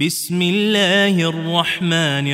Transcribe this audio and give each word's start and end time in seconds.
بسم 0.00 0.42
الله 0.42 1.28
الرحمن 1.28 2.32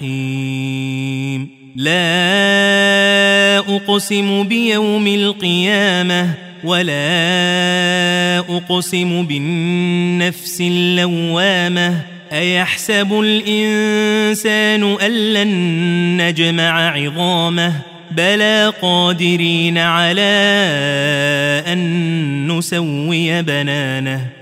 الرحيم. 0.00 1.48
لا 1.76 3.58
أقسم 3.58 4.42
بيوم 4.42 5.06
القيامة 5.06 6.34
ولا 6.64 8.38
أقسم 8.38 9.26
بالنفس 9.26 10.60
اللوامة. 10.60 12.00
أيحسب 12.32 13.20
الإنسان 13.20 14.96
أن 15.00 15.32
لن 15.32 16.22
نجمع 16.22 16.90
عظامه؟ 16.90 17.72
بلى 18.10 18.72
قادرين 18.82 19.78
على 19.78 20.22
أن 21.66 22.58
نسوي 22.58 23.42
بنانه. 23.42 24.41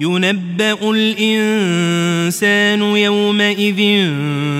ينبأ 0.00 0.90
الإنسان 0.90 2.82
يومئذ 2.82 4.10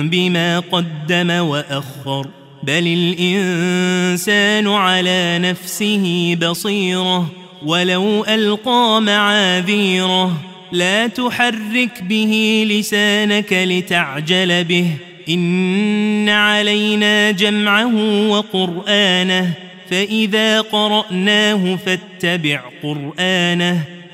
بما 0.03 0.59
قدم 0.59 1.29
وأخر. 1.29 2.27
بل 2.63 2.87
الإنسان 2.87 4.67
على 4.67 5.39
نفسه 5.41 6.37
بصيرة 6.41 7.31
ولو 7.65 8.25
ألقى 8.25 9.01
معاذيره. 9.01 10.37
لا 10.71 11.07
تحرك 11.07 12.03
به 12.03 12.65
لسانك 12.69 13.53
لتعجل 13.53 14.63
به. 14.63 14.87
إن 15.29 16.29
علينا 16.29 17.31
جمعه 17.31 17.95
وقرآنه 18.29 19.53
فإذا 19.89 20.61
قرأناه 20.61 21.75
فاتبع 21.85 22.61
قرآنه. 22.83 23.98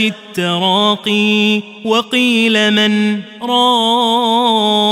التراقي 0.00 1.62
وقيل 1.84 2.70
من 2.70 3.20
راق 3.42 4.88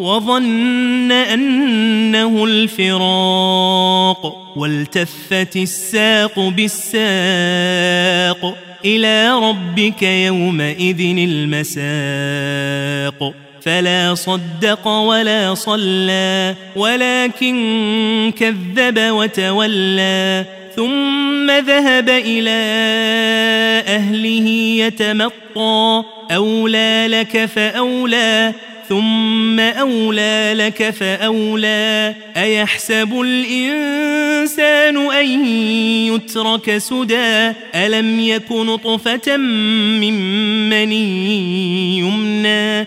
وظن 0.00 1.12
أنه 1.12 2.44
الفراق 2.44 4.36
والتفت 4.56 5.56
الساق 5.56 6.40
بالساق 6.40 6.96
إلى 8.84 9.30
ربك 9.30 10.02
يومئذ 10.02 11.00
المساق 11.80 12.26
فلا 13.62 14.14
صدق 14.14 14.88
ولا 14.88 15.54
صلى 15.54 16.54
ولكن 16.76 18.32
كذب 18.38 18.98
وتولى 18.98 20.44
ثم 20.76 21.50
ذهب 21.50 22.08
إلى 22.08 22.50
أهله 23.86 24.48
يتمطى. 24.84 26.02
أولى 26.30 27.06
لك 27.08 27.44
فأولى 27.44 28.52
ثم 28.88 29.60
أولى 29.60 30.52
لك 30.56 30.90
فأولى. 30.90 32.14
أيحسب 32.36 33.20
الإنسان 33.20 34.96
أن 34.96 35.46
يترك 36.14 36.78
سدى؟ 36.78 37.52
ألم 37.74 38.20
يك 38.20 38.52
نطفة 38.52 39.36
من 39.36 40.14
مني 40.68 41.98
يمنى؟ 41.98 42.86